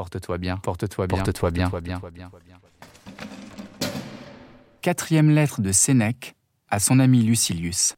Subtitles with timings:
[0.00, 2.30] Porte-toi bien, porte-toi bien, porte-toi bien, porte-toi bien.
[4.80, 6.36] Quatrième lettre de Sénèque
[6.70, 7.96] à son ami Lucilius.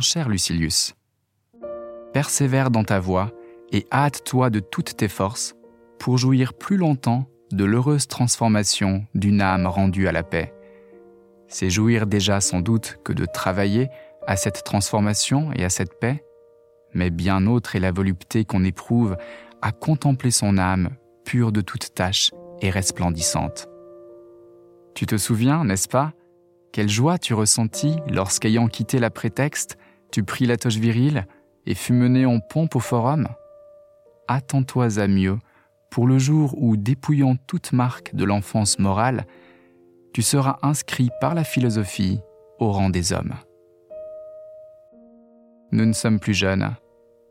[0.00, 0.94] Cher Lucilius,
[2.12, 3.32] persévère dans ta voie
[3.72, 5.54] et hâte-toi de toutes tes forces
[5.98, 10.54] pour jouir plus longtemps de l'heureuse transformation d'une âme rendue à la paix.
[11.48, 13.88] C'est jouir déjà sans doute que de travailler
[14.26, 16.24] à cette transformation et à cette paix,
[16.92, 19.16] mais bien autre est la volupté qu'on éprouve
[19.62, 20.90] à contempler son âme
[21.24, 22.30] pure de toute tâche
[22.60, 23.68] et resplendissante.
[24.94, 26.12] Tu te souviens, n'est-ce pas,
[26.72, 29.78] quelle joie tu ressentis lorsqu'ayant quitté la prétexte,
[30.12, 31.26] tu pris la toche virile
[31.66, 33.28] et fus mené en pompe au forum
[34.26, 35.38] Attends-toi à mieux
[35.90, 39.26] pour le jour où, dépouillant toute marque de l'enfance morale,
[40.12, 42.20] tu seras inscrit par la philosophie
[42.58, 43.34] au rang des hommes.
[45.72, 46.74] Nous ne sommes plus jeunes,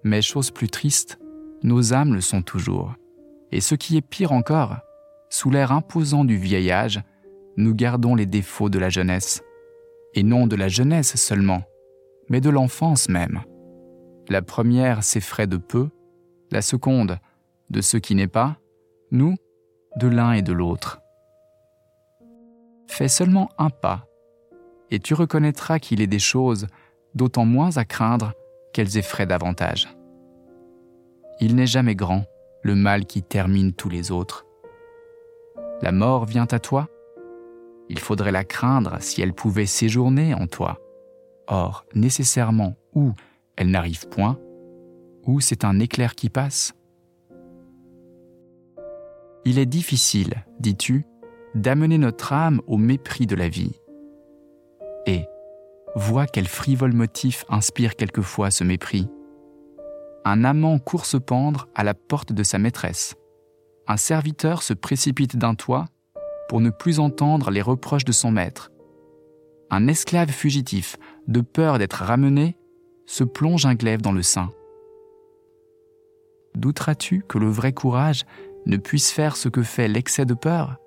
[0.04, 1.20] mais chose plus triste,
[1.64, 2.94] nos âmes le sont toujours.
[3.52, 4.78] Et ce qui est pire encore,
[5.30, 7.02] sous l'air imposant du vieil âge,
[7.58, 9.42] nous gardons les défauts de la jeunesse.
[10.14, 11.64] Et non de la jeunesse seulement,
[12.30, 13.42] mais de l'enfance même.
[14.30, 15.90] La première s'effraie de peu,
[16.52, 17.20] la seconde
[17.70, 18.58] de ce qui n'est pas,
[19.12, 19.36] nous,
[19.98, 21.00] de l'un et de l'autre.
[22.88, 24.06] Fais seulement un pas,
[24.92, 26.68] et tu reconnaîtras qu'il est des choses
[27.16, 28.34] d'autant moins à craindre
[28.74, 29.88] qu'elles effraient davantage.
[31.40, 32.26] Il n'est jamais grand,
[32.64, 34.46] le mal qui termine tous les autres.
[35.82, 36.90] La mort vient à toi,
[37.90, 40.80] il faudrait la craindre si elle pouvait séjourner en toi.
[41.48, 43.14] Or, nécessairement, ou
[43.56, 44.40] elle n'arrive point,
[45.26, 46.74] ou c'est un éclair qui passe?
[49.46, 51.06] Il est difficile, dis-tu,
[51.56, 53.80] d'amener notre âme au mépris de la vie.
[55.06, 55.26] Et
[55.96, 59.08] vois quel frivole motif inspire quelquefois ce mépris.
[60.26, 63.16] Un amant court se pendre à la porte de sa maîtresse.
[63.88, 65.86] Un serviteur se précipite d'un toit
[66.50, 68.72] pour ne plus entendre les reproches de son maître.
[69.70, 70.98] Un esclave fugitif,
[71.28, 72.58] de peur d'être ramené,
[73.06, 74.52] se plonge un glaive dans le sein.
[76.56, 78.26] Douteras-tu que le vrai courage
[78.66, 80.78] ne puisse faire ce que fait l'excès de peur?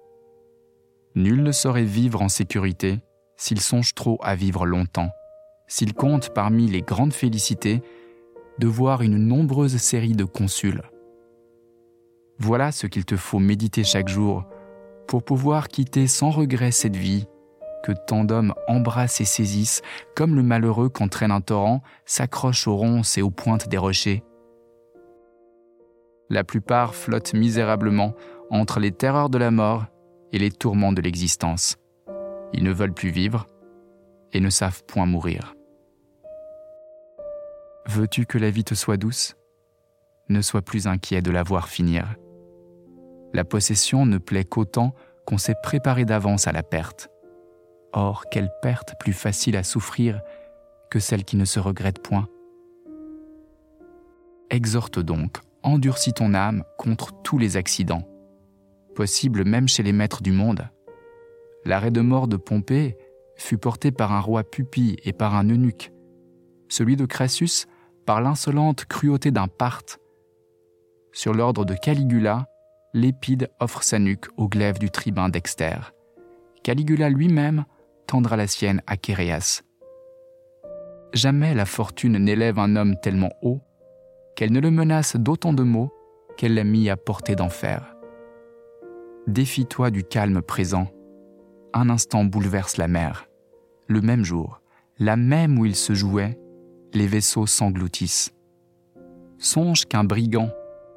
[1.14, 3.00] Nul ne saurait vivre en sécurité
[3.36, 5.10] s'il songe trop à vivre longtemps,
[5.66, 7.82] s'il compte parmi les grandes félicités
[8.58, 10.82] de voir une nombreuse série de consuls.
[12.38, 14.44] Voilà ce qu'il te faut méditer chaque jour
[15.06, 17.26] pour pouvoir quitter sans regret cette vie
[17.82, 19.82] que tant d'hommes embrassent et saisissent,
[20.14, 24.22] comme le malheureux qu'entraîne un torrent s'accroche aux ronces et aux pointes des rochers.
[26.28, 28.14] La plupart flottent misérablement
[28.50, 29.86] entre les terreurs de la mort
[30.32, 31.76] et les tourments de l'existence.
[32.52, 33.48] Ils ne veulent plus vivre
[34.32, 35.54] et ne savent point mourir.
[37.86, 39.36] Veux-tu que la vie te soit douce?
[40.28, 42.14] Ne sois plus inquiet de la voir finir.
[43.32, 44.94] La possession ne plaît qu'autant
[45.26, 47.09] qu'on s'est préparé d'avance à la perte.
[47.92, 50.20] Or, quelle perte plus facile à souffrir
[50.90, 52.28] que celle qui ne se regrette point
[54.50, 58.08] Exhorte donc, endurcis ton âme contre tous les accidents,
[58.94, 60.68] possibles même chez les maîtres du monde.
[61.64, 62.96] L'arrêt de mort de Pompée
[63.36, 65.92] fut porté par un roi Pupille et par un eunuque,
[66.68, 67.66] celui de Crassus
[68.06, 70.00] par l'insolente cruauté d'un Parthe.
[71.12, 72.46] Sur l'ordre de Caligula,
[72.92, 75.76] Lépide offre sa nuque au glaive du tribun Dexter.
[76.64, 77.64] Caligula lui-même
[78.10, 79.62] tendra la sienne à Chéréas.
[81.12, 83.60] Jamais la fortune n'élève un homme tellement haut
[84.34, 85.92] qu'elle ne le menace d'autant de maux
[86.36, 87.94] qu'elle l'a mis à portée d'enfer.
[89.28, 90.88] Défie-toi du calme présent.
[91.72, 93.28] Un instant bouleverse la mer.
[93.86, 94.60] Le même jour,
[94.98, 96.36] la même où il se jouait,
[96.92, 98.34] les vaisseaux s'engloutissent.
[99.38, 100.50] Songe qu'un brigand,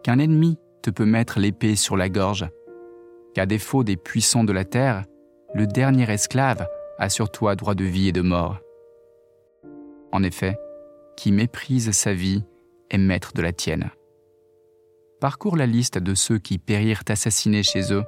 [0.04, 2.50] qu'un ennemi te peut mettre l'épée sur la gorge,
[3.36, 5.06] qu'à défaut des puissants de la terre,
[5.54, 6.68] le dernier esclave
[7.04, 8.60] a sur toi droit de vie et de mort.
[10.12, 10.58] En effet,
[11.18, 12.44] qui méprise sa vie
[12.90, 13.92] est maître de la tienne.
[15.20, 18.04] Parcours la liste de ceux qui périrent assassinés chez eux,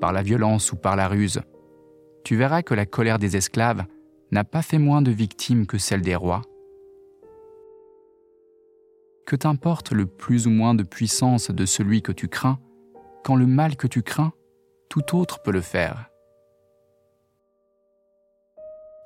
[0.00, 1.40] par la violence ou par la ruse.
[2.24, 3.84] Tu verras que la colère des esclaves
[4.32, 6.42] n'a pas fait moins de victimes que celle des rois
[9.26, 12.60] que t'importe le plus ou moins de puissance de celui que tu crains,
[13.24, 14.32] quand le mal que tu crains,
[14.88, 16.08] tout autre peut le faire.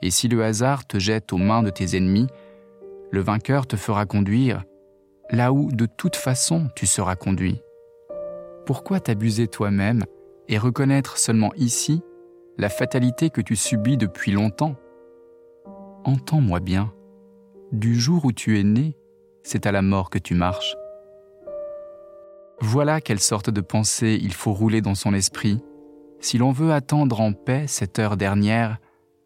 [0.02, 2.28] Et si le hasard te jette aux mains de tes ennemis,
[3.12, 4.62] Le vainqueur te fera conduire
[5.30, 7.60] là où de toute façon tu seras conduit.
[8.66, 10.04] Pourquoi t'abuser toi-même
[10.48, 12.02] et reconnaître seulement ici
[12.56, 14.76] la fatalité que tu subis depuis longtemps?
[16.04, 16.92] Entends-moi bien,
[17.72, 18.96] du jour où tu es né,
[19.42, 20.76] c'est à la mort que tu marches.
[22.60, 25.62] Voilà quelle sorte de pensée il faut rouler dans son esprit
[26.20, 28.78] si l'on veut attendre en paix cette heure dernière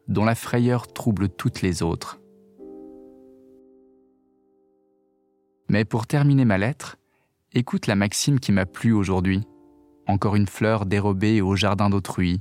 [0.08, 2.20] dont la frayeur trouble toutes les autres.
[5.68, 6.96] Mais pour terminer ma lettre,
[7.52, 9.42] écoute la maxime qui m'a plu aujourd'hui,
[10.06, 12.40] encore une fleur dérobée au jardin d'autrui.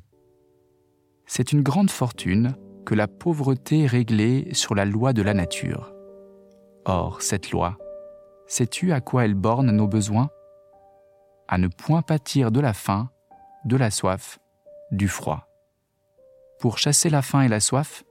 [1.26, 2.56] C'est une grande fortune
[2.86, 5.94] que la pauvreté réglée sur la loi de la nature.
[6.86, 7.78] Or, cette loi,
[8.46, 10.30] sais-tu à quoi elle borne nos besoins?
[11.48, 13.10] À ne point pâtir de la faim,
[13.64, 14.40] de la soif,
[14.92, 15.48] du froid.
[16.64, 18.06] Pour chasser la faim et la soif,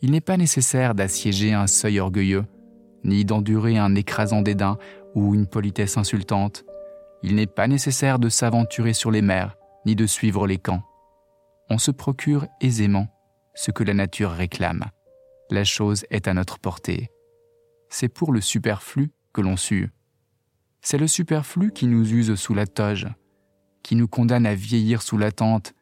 [0.00, 2.46] il n'est pas nécessaire d'assiéger un seuil orgueilleux,
[3.04, 4.78] ni d'endurer un écrasant dédain
[5.14, 6.64] ou une politesse insultante.
[7.22, 10.82] Il n'est pas nécessaire de s'aventurer sur les mers, ni de suivre les camps.
[11.68, 13.08] On se procure aisément
[13.54, 14.86] ce que la nature réclame.
[15.50, 17.10] La chose est à notre portée.
[17.90, 19.90] C'est pour le superflu que l'on sue.
[20.80, 23.08] C'est le superflu qui nous use sous la toge,
[23.82, 25.74] qui nous condamne à vieillir sous la tente,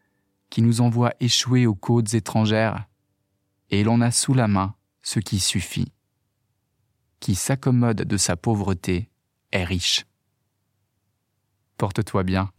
[0.52, 2.87] qui nous envoie échouer aux côtes étrangères,
[3.70, 5.94] et l'on a sous la main ce qui suffit.
[7.20, 9.08] Qui s'accommode de sa pauvreté
[9.50, 10.04] est riche.
[11.78, 12.52] Porte-toi bien